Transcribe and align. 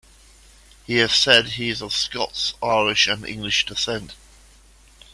He 0.83 0.95
has 0.95 1.13
said 1.13 1.45
he 1.45 1.69
is 1.69 1.79
of 1.79 1.93
Scots-Irish 1.93 3.05
and 3.05 3.23
English 3.23 3.67
descent. 3.67 4.15